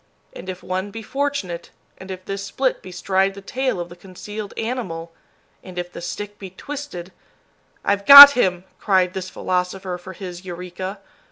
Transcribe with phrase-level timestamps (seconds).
[0.33, 1.69] And if one be fortunate,
[1.99, 5.11] and if this split bestride the tail of the concealed animal,
[5.63, 7.11] and if the stick be twisted
[7.85, 10.99] "I've got him!" cried this philosopher for his "Eureka."